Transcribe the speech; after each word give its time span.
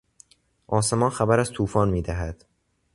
آسمان 0.67 1.09
خبر 1.09 1.39
از 1.39 1.51
توفان 1.51 1.89
میدهد. 1.89 2.45